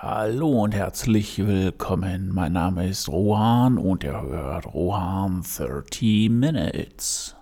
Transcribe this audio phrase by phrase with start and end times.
[0.00, 2.30] Hallo und herzlich willkommen.
[2.32, 7.34] Mein Name ist Rohan und ihr hört Rohan 30 Minutes.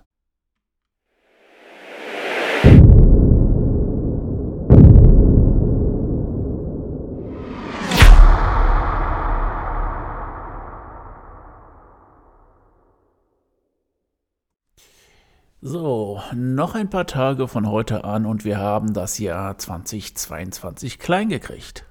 [15.61, 21.29] So, noch ein paar Tage von heute an und wir haben das Jahr 2022 klein
[21.29, 21.86] gekriegt.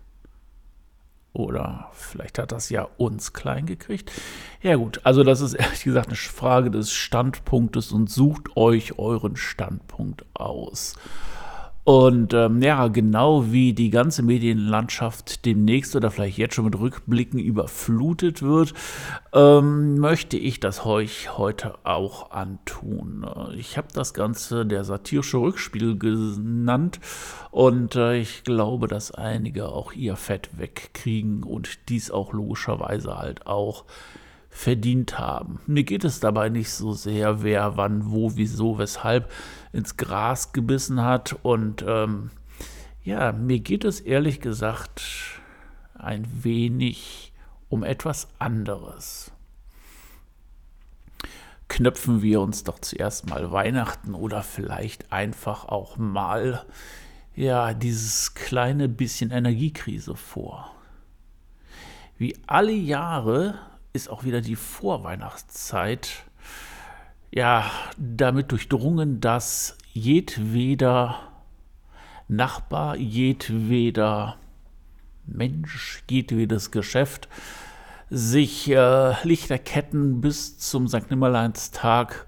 [1.37, 4.10] Oder vielleicht hat das ja uns klein gekriegt.
[4.62, 9.37] Ja gut, also das ist ehrlich gesagt eine Frage des Standpunktes und sucht euch euren
[9.37, 10.95] Standpunkt aus.
[11.86, 17.38] Und ähm, ja, genau wie die ganze Medienlandschaft demnächst oder vielleicht jetzt schon mit Rückblicken
[17.38, 18.74] überflutet wird,
[19.32, 23.24] ähm, möchte ich das euch heute auch antun.
[23.56, 26.98] Ich habe das Ganze der satirische Rückspiel genannt
[27.52, 33.46] und äh, ich glaube, dass einige auch ihr Fett wegkriegen und dies auch logischerweise halt
[33.46, 33.84] auch
[34.57, 35.60] verdient haben.
[35.66, 39.30] Mir geht es dabei nicht so sehr, wer wann, wo, wieso, weshalb
[39.73, 41.37] ins Gras gebissen hat.
[41.43, 42.30] Und ähm,
[43.04, 45.02] ja, mir geht es ehrlich gesagt
[45.95, 47.34] ein wenig
[47.68, 49.30] um etwas anderes.
[51.68, 56.65] Knöpfen wir uns doch zuerst mal Weihnachten oder vielleicht einfach auch mal
[57.34, 60.74] ja dieses kleine bisschen Energiekrise vor.
[62.16, 63.59] Wie alle Jahre
[63.97, 66.25] ist auch wieder die Vorweihnachtszeit
[67.33, 71.33] ja damit durchdrungen, dass jedweder
[72.28, 74.37] Nachbar, jedweder
[75.27, 77.28] Mensch, jedwedes Geschäft
[78.11, 81.11] sich äh, Lichterketten bis zum St.
[81.11, 82.27] Nimmerleinstag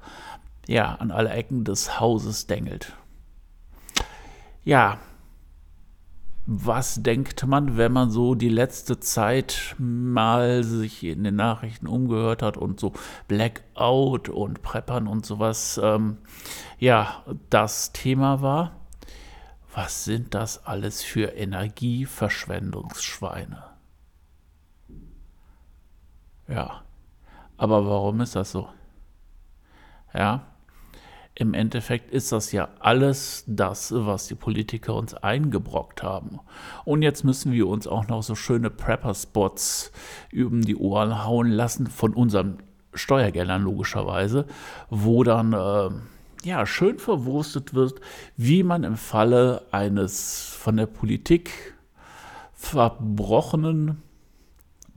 [0.67, 2.93] ja an alle Ecken des Hauses dengelt.
[4.65, 4.99] Ja,
[6.51, 12.41] was denkt man, wenn man so die letzte Zeit mal sich in den Nachrichten umgehört
[12.41, 12.95] hat und so
[13.29, 16.17] Blackout und Preppern und sowas, ähm,
[16.79, 18.77] ja, das Thema war?
[19.75, 23.65] Was sind das alles für Energieverschwendungsschweine?
[26.49, 26.81] Ja,
[27.59, 28.71] aber warum ist das so?
[30.15, 30.47] Ja,
[31.39, 36.41] im Endeffekt ist das ja alles das, was die Politiker uns eingebrockt haben.
[36.85, 39.93] Und jetzt müssen wir uns auch noch so schöne Prepper-Spots
[40.33, 42.59] über die Ohren hauen lassen von unseren
[42.93, 44.47] Steuergeldern logischerweise,
[44.91, 45.91] wo dann äh,
[46.43, 48.01] ja schön verwurstet wird,
[48.37, 51.77] wie man im Falle eines von der Politik
[52.53, 54.03] verbrochenen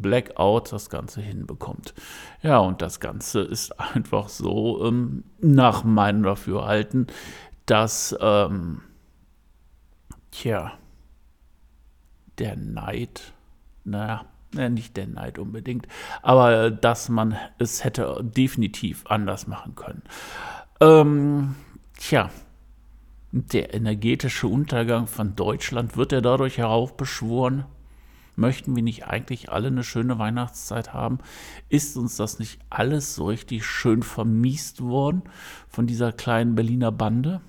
[0.01, 1.94] Blackout das Ganze hinbekommt.
[2.41, 7.07] Ja, und das Ganze ist einfach so ähm, nach meinem Dafürhalten,
[7.66, 8.81] dass, ähm,
[10.31, 10.73] tja,
[12.38, 13.34] der Neid,
[13.84, 15.88] naja, nicht der Neid unbedingt,
[16.22, 20.01] aber äh, dass man es hätte definitiv anders machen können.
[20.81, 21.56] Ähm,
[21.97, 22.29] tja,
[23.31, 27.66] der energetische Untergang von Deutschland wird er dadurch heraufbeschworen.
[28.36, 31.19] Möchten wir nicht eigentlich alle eine schöne Weihnachtszeit haben?
[31.69, 35.24] Ist uns das nicht alles so richtig schön vermiest worden
[35.68, 37.42] von dieser kleinen Berliner Bande?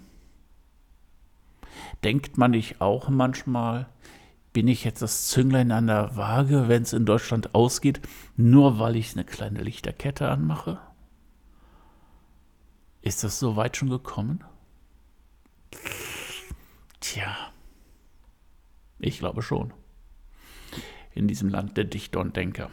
[2.02, 3.88] Denkt man nicht auch manchmal,
[4.52, 8.00] bin ich jetzt das Zünglein an der Waage, wenn es in Deutschland ausgeht,
[8.36, 10.80] nur weil ich eine kleine Lichterkette anmache?
[13.02, 14.44] Ist das so weit schon gekommen?
[17.00, 17.34] Tja,
[18.98, 19.72] ich glaube schon
[21.14, 22.70] in diesem Land der Dichter und Denker.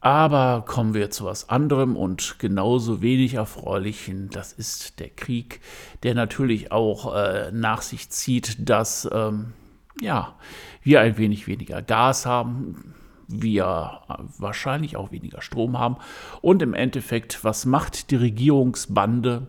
[0.00, 4.30] Aber kommen wir zu was anderem und genauso wenig erfreulichen.
[4.30, 5.60] Das ist der Krieg,
[6.02, 9.52] der natürlich auch äh, nach sich zieht, dass ähm,
[10.00, 10.34] ja,
[10.82, 12.94] wir ein wenig weniger Gas haben,
[13.28, 14.00] wir
[14.38, 15.96] wahrscheinlich auch weniger Strom haben.
[16.40, 19.46] Und im Endeffekt, was macht die Regierungsbande?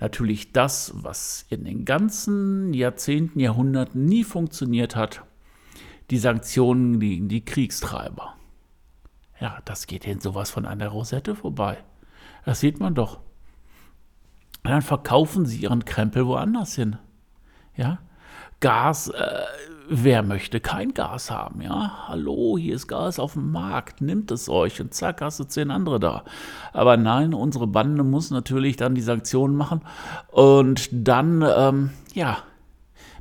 [0.00, 5.24] Natürlich das, was in den ganzen Jahrzehnten, Jahrhunderten nie funktioniert hat,
[6.10, 8.34] die Sanktionen gegen die Kriegstreiber.
[9.40, 11.78] Ja, das geht ihnen sowas von einer Rosette vorbei.
[12.44, 13.20] Das sieht man doch.
[14.62, 16.96] Dann verkaufen sie ihren Krempel woanders hin.
[17.76, 18.00] Ja,
[18.60, 19.42] Gas, äh,
[19.88, 22.08] wer möchte kein Gas haben, ja?
[22.08, 25.70] Hallo, hier ist Gas auf dem Markt, nimmt es euch und zack, hast du zehn
[25.70, 26.24] andere da.
[26.72, 29.82] Aber nein, unsere Bande muss natürlich dann die Sanktionen machen
[30.28, 32.38] und dann, ähm, ja,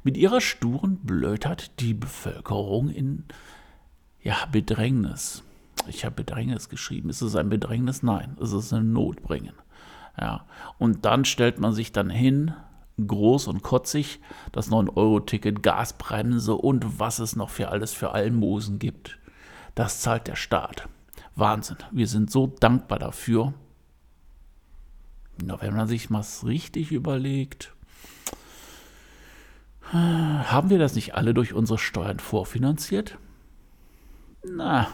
[0.03, 3.25] mit ihrer sturen Blödheit die Bevölkerung in,
[4.21, 5.43] ja, Bedrängnis.
[5.87, 7.09] Ich habe Bedrängnis geschrieben.
[7.09, 8.03] Ist es ein Bedrängnis?
[8.03, 9.53] Nein, es ist ein Notbringen.
[10.19, 10.45] Ja,
[10.79, 12.53] und dann stellt man sich dann hin
[13.05, 14.19] groß und kotzig,
[14.51, 19.19] das 9-Euro-Ticket, Gasbremse und was es noch für alles für Almosen gibt.
[19.75, 20.89] Das zahlt der Staat.
[21.35, 21.77] Wahnsinn.
[21.91, 23.53] Wir sind so dankbar dafür.
[25.43, 27.75] Na, wenn man sich mal richtig überlegt,
[29.91, 33.17] haben wir das nicht alle durch unsere Steuern vorfinanziert?
[34.43, 34.87] Na,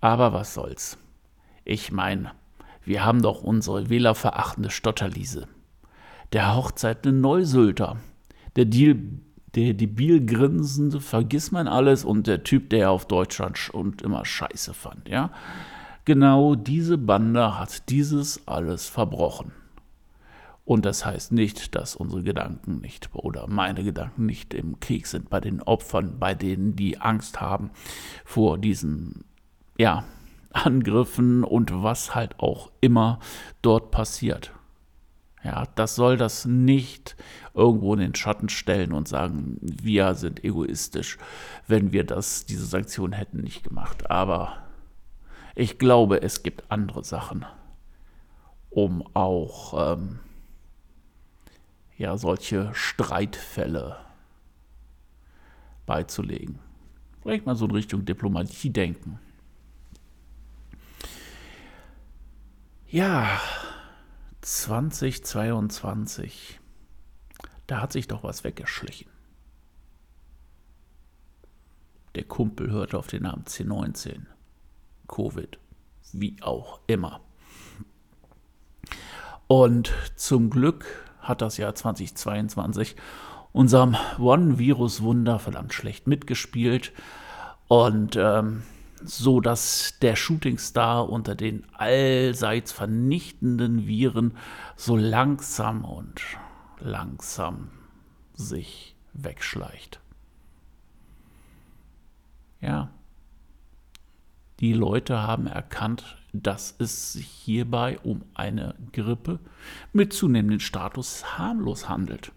[0.00, 0.98] aber was soll's.
[1.64, 2.32] Ich meine,
[2.84, 5.48] wir haben doch unsere wählerverachtende Stotterliese.
[6.36, 7.96] Der hochzeitende Neusülter.
[8.56, 8.98] Der Deal,
[9.54, 14.74] der debil grinsende vergiss man alles und der Typ, der auf Deutschland und immer Scheiße
[14.74, 15.30] fand, ja.
[16.04, 19.52] Genau diese Bande hat dieses alles verbrochen.
[20.66, 25.30] Und das heißt nicht, dass unsere Gedanken nicht oder meine Gedanken nicht im Krieg sind
[25.30, 27.70] bei den Opfern, bei denen, die Angst haben
[28.26, 29.24] vor diesen,
[29.78, 30.04] ja,
[30.52, 33.20] Angriffen und was halt auch immer
[33.62, 34.52] dort passiert.
[35.46, 37.14] Ja, das soll das nicht
[37.54, 41.18] irgendwo in den Schatten stellen und sagen, wir sind egoistisch,
[41.68, 44.10] wenn wir das, diese Sanktionen hätten nicht gemacht.
[44.10, 44.64] Aber
[45.54, 47.46] ich glaube, es gibt andere Sachen,
[48.70, 50.18] um auch ähm,
[51.96, 53.98] ja, solche Streitfälle
[55.86, 56.58] beizulegen.
[57.22, 59.20] Vielleicht mal so in Richtung Diplomatie denken.
[62.88, 63.40] Ja,
[64.46, 66.60] 2022.
[67.66, 69.10] Da hat sich doch was weggeschlichen.
[72.14, 74.20] Der Kumpel hörte auf den Namen C19.
[75.08, 75.58] Covid.
[76.12, 77.22] Wie auch immer.
[79.48, 80.86] Und zum Glück
[81.18, 82.94] hat das Jahr 2022
[83.50, 86.92] unserem One-Virus-Wunder verdammt schlecht mitgespielt.
[87.66, 88.62] Und ähm,
[89.04, 94.36] so dass der Shootingstar unter den allseits vernichtenden Viren
[94.76, 96.22] so langsam und
[96.80, 97.70] langsam
[98.34, 100.00] sich wegschleicht.
[102.60, 102.90] Ja,
[104.60, 109.38] die Leute haben erkannt, dass es sich hierbei um eine Grippe
[109.92, 112.32] mit zunehmendem Status harmlos handelt.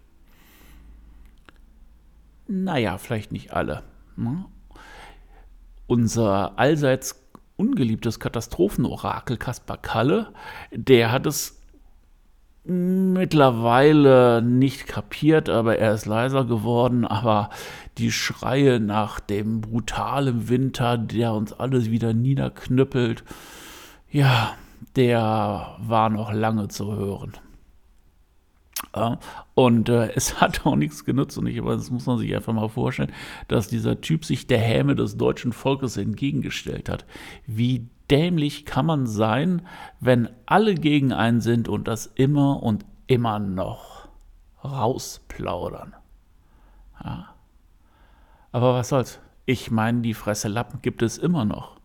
[2.46, 3.84] Naja, vielleicht nicht alle.
[4.16, 4.44] Ne?
[5.90, 7.20] Unser allseits
[7.56, 10.28] ungeliebtes Katastrophenorakel Kaspar Kalle,
[10.70, 11.60] der hat es
[12.62, 17.04] mittlerweile nicht kapiert, aber er ist leiser geworden.
[17.04, 17.50] Aber
[17.98, 23.24] die Schreie nach dem brutalen Winter, der uns alles wieder niederknüppelt,
[24.10, 24.54] ja,
[24.94, 27.32] der war noch lange zu hören.
[29.54, 31.38] Und äh, es hat auch nichts genutzt.
[31.38, 33.12] Und ich, aber das muss man sich einfach mal vorstellen,
[33.48, 37.04] dass dieser Typ sich der Häme des deutschen Volkes entgegengestellt hat.
[37.46, 39.66] Wie dämlich kann man sein,
[40.00, 44.08] wenn alle gegen einen sind und das immer und immer noch
[44.64, 45.94] rausplaudern?
[47.02, 47.34] Ja.
[48.52, 49.20] Aber was soll's?
[49.46, 51.78] Ich meine, die Fresselappen gibt es immer noch.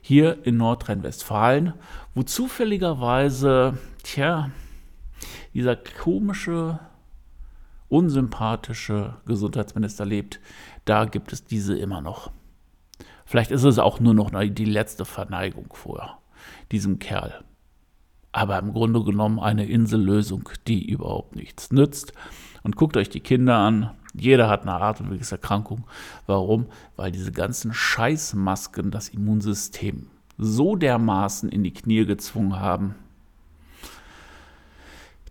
[0.00, 1.72] Hier in Nordrhein-Westfalen,
[2.14, 4.50] wo zufälligerweise, tja,
[5.52, 6.78] dieser komische,
[7.88, 10.40] unsympathische Gesundheitsminister lebt,
[10.84, 12.30] da gibt es diese immer noch.
[13.24, 16.20] Vielleicht ist es auch nur noch die letzte Verneigung vor
[16.72, 17.44] diesem Kerl.
[18.32, 22.12] Aber im Grunde genommen eine Insellösung, die überhaupt nichts nützt.
[22.62, 23.90] Und guckt euch die Kinder an.
[24.12, 25.86] Jeder hat eine Atemwegserkrankung.
[26.26, 26.66] Warum?
[26.96, 32.96] Weil diese ganzen Scheißmasken das Immunsystem so dermaßen in die Knie gezwungen haben,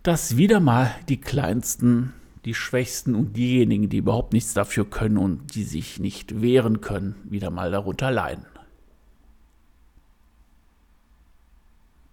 [0.04, 5.56] dass wieder mal die Kleinsten, die Schwächsten und diejenigen, die überhaupt nichts dafür können und
[5.56, 8.46] die sich nicht wehren können, wieder mal darunter leiden.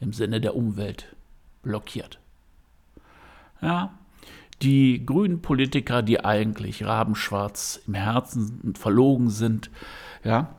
[0.00, 1.16] im Sinne der Umwelt
[1.62, 2.18] blockiert.
[3.60, 3.94] Ja,
[4.62, 9.70] die grünen Politiker, die eigentlich rabenschwarz im Herzen und verlogen sind,
[10.24, 10.54] ja,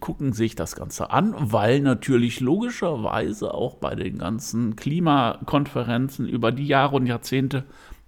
[0.00, 6.66] gucken sich das Ganze an, weil natürlich logischerweise auch bei den ganzen Klimakonferenzen über die
[6.66, 7.64] Jahre und Jahrzehnte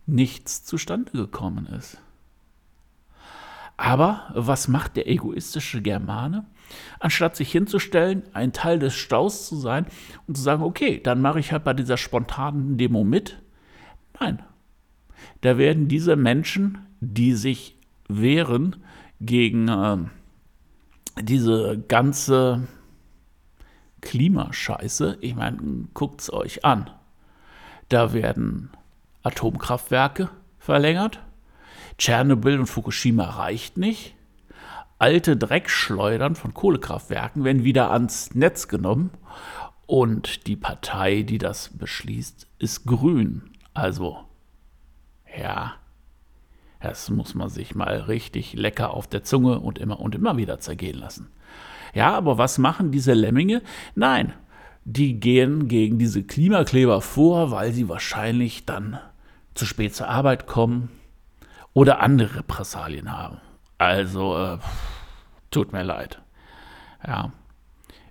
[0.07, 1.99] nichts zustande gekommen ist.
[3.77, 6.47] Aber was macht der egoistische Germane?
[6.99, 9.87] Anstatt sich hinzustellen, ein Teil des Staus zu sein
[10.27, 13.41] und zu sagen, okay, dann mache ich halt bei dieser spontanen Demo mit.
[14.19, 14.43] Nein.
[15.43, 17.77] Da werden diese Menschen, die sich
[18.09, 18.77] wehren
[19.21, 19.99] gegen äh,
[21.21, 22.67] diese ganze
[24.01, 25.59] Klimascheiße, ich meine,
[25.95, 26.91] guckt es euch an.
[27.89, 28.71] Da werden
[29.23, 31.21] Atomkraftwerke verlängert.
[31.99, 34.15] Tschernobyl und Fukushima reicht nicht.
[34.99, 39.11] Alte Dreckschleudern von Kohlekraftwerken werden wieder ans Netz genommen.
[39.87, 43.51] Und die Partei, die das beschließt, ist grün.
[43.75, 44.19] Also,
[45.39, 45.75] ja,
[46.81, 50.61] das muss man sich mal richtig lecker auf der Zunge und immer und immer wieder
[50.61, 51.29] zergehen lassen.
[51.95, 53.63] Ja, aber was machen diese Lemminge?
[53.95, 54.35] Nein,
[54.85, 58.99] die gehen gegen diese Klimakleber vor, weil sie wahrscheinlich dann
[59.55, 60.91] zu spät zur Arbeit kommen
[61.73, 63.39] oder andere Repressalien haben.
[63.79, 64.59] Also, äh,
[65.51, 66.21] tut mir leid.
[67.07, 67.33] Ja.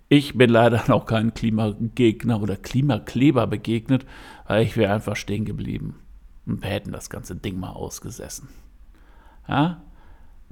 [0.08, 4.06] Ich bin leider noch kein Klimagegner oder Klimakleber begegnet,
[4.46, 5.96] weil ich wäre einfach stehen geblieben.
[6.46, 8.48] Und wir hätten das ganze Ding mal ausgesessen.
[9.48, 9.82] Ja?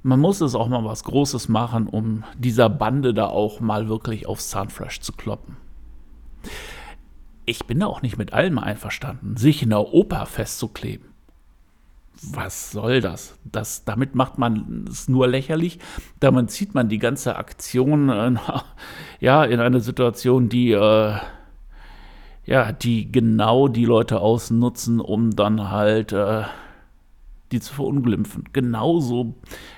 [0.02, 4.26] Man muss es auch mal was Großes machen, um dieser Bande da auch mal wirklich
[4.26, 5.56] aufs Zahnfleisch zu kloppen.
[7.46, 11.14] Ich bin da auch nicht mit allem einverstanden, sich in der Oper festzukleben.
[12.22, 13.38] Was soll das?
[13.44, 15.78] das damit macht man es nur lächerlich.
[16.20, 18.34] Damit zieht man die ganze Aktion äh,
[19.20, 21.16] ja, in eine Situation, die äh,
[22.46, 26.44] ja, die genau die Leute ausnutzen, um dann halt äh,
[27.52, 28.44] die zu verunglimpfen.
[28.52, 29.34] Genauso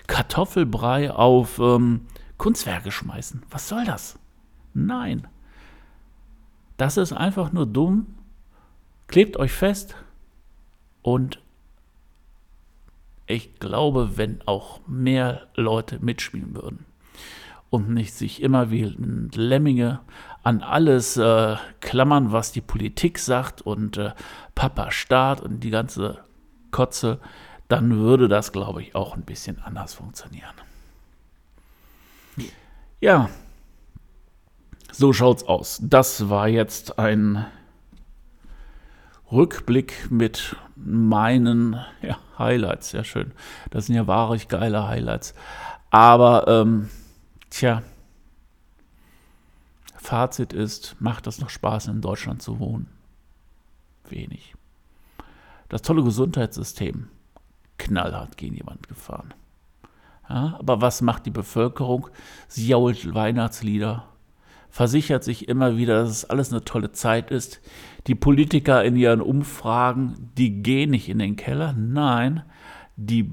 [0.07, 2.03] Kartoffelbrei auf ähm,
[2.39, 3.43] Kunstwerke schmeißen.
[3.51, 4.19] Was soll das?
[4.75, 5.27] Nein.
[6.77, 8.07] Das ist einfach nur dumm.
[9.09, 9.95] Klebt euch fest
[11.03, 11.41] und
[13.27, 16.85] ich glaube, wenn auch mehr Leute mitspielen würden
[17.71, 18.85] und nicht sich immer wie
[19.35, 20.01] Lemminge
[20.47, 24.13] an alles äh, klammern, was die Politik sagt und äh,
[24.55, 26.19] Papa Staat und die ganze
[26.71, 27.19] Kotze,
[27.67, 30.55] dann würde das, glaube ich, auch ein bisschen anders funktionieren.
[33.01, 33.29] Ja,
[34.93, 35.81] so schaut's aus.
[35.83, 37.45] Das war jetzt ein
[39.33, 42.91] Rückblick mit meinen ja, Highlights.
[42.91, 43.33] Sehr schön.
[43.71, 45.35] Das sind ja wahrig geile Highlights.
[45.91, 46.89] Aber, ähm,
[47.51, 47.83] tja,
[50.07, 52.87] Fazit ist, macht es noch Spaß, in Deutschland zu wohnen?
[54.09, 54.55] Wenig.
[55.69, 57.09] Das tolle Gesundheitssystem,
[57.77, 59.35] knallhart gegen die Wand gefahren.
[60.29, 62.07] Ja, aber was macht die Bevölkerung?
[62.47, 64.07] Sie jault Weihnachtslieder,
[64.71, 67.61] versichert sich immer wieder, dass es alles eine tolle Zeit ist.
[68.07, 71.73] Die Politiker in ihren Umfragen, die gehen nicht in den Keller.
[71.73, 72.45] Nein,
[72.95, 73.29] die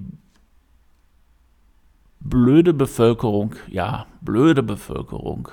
[2.20, 5.50] blöde Bevölkerung, ja, blöde Bevölkerung,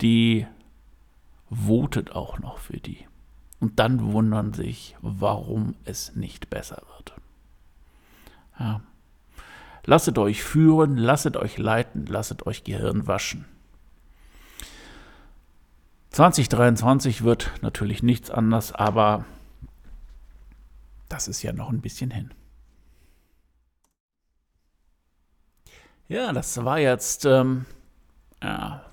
[0.00, 0.46] die
[1.50, 3.06] votet auch noch für die.
[3.60, 7.14] Und dann wundern sich, warum es nicht besser wird.
[8.58, 8.80] Ja.
[9.84, 13.46] Lasset euch führen, lasset euch leiten, lasset euch Gehirn waschen.
[16.10, 19.24] 2023 wird natürlich nichts anders, aber
[21.08, 22.32] das ist ja noch ein bisschen hin.
[26.08, 27.66] Ja, das war jetzt ähm,
[28.42, 28.87] ja,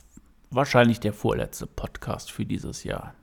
[0.56, 3.14] wahrscheinlich der vorletzte Podcast für dieses Jahr.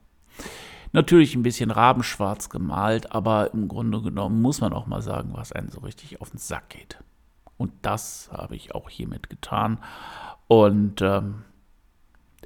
[0.92, 5.52] Natürlich ein bisschen rabenschwarz gemalt, aber im Grunde genommen muss man auch mal sagen, was
[5.52, 7.02] einem so richtig auf den Sack geht.
[7.56, 9.78] Und das habe ich auch hiermit getan.
[10.48, 11.44] Und ähm,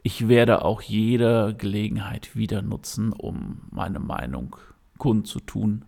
[0.02, 4.56] ich werde auch jede Gelegenheit wieder nutzen, um meine Meinung
[4.98, 5.84] kundzutun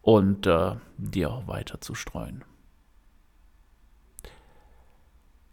[0.00, 2.44] und äh, die auch weiter zu streuen.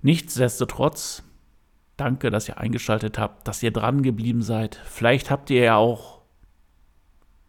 [0.02, 1.24] Nichtsdestotrotz
[1.98, 4.80] Danke, dass ihr eingeschaltet habt, dass ihr dran geblieben seid.
[4.86, 6.22] Vielleicht habt ihr ja auch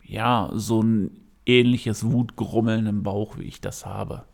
[0.03, 1.11] ja, so ein
[1.47, 4.25] ähnliches Wutgrummeln im Bauch, wie ich das habe.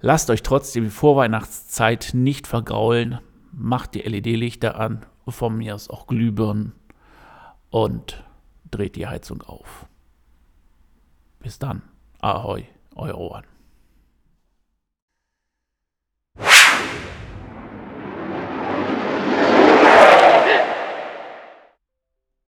[0.00, 3.18] Lasst euch trotzdem die Vorweihnachtszeit nicht vergraulen.
[3.52, 6.72] Macht die LED-Lichter an, von mir aus auch Glühbirnen
[7.70, 8.24] und
[8.70, 9.86] dreht die Heizung auf.
[11.40, 11.82] Bis dann.
[12.20, 12.64] Ahoi,
[12.94, 13.44] euer Ohren.